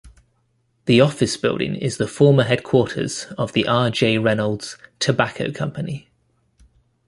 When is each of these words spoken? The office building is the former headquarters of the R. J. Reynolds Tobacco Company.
The 0.85 0.99
office 0.99 1.37
building 1.37 1.75
is 1.75 1.97
the 1.97 2.07
former 2.07 2.41
headquarters 2.41 3.25
of 3.37 3.53
the 3.53 3.67
R. 3.67 3.91
J. 3.91 4.17
Reynolds 4.17 4.75
Tobacco 4.97 5.51
Company. 5.51 6.09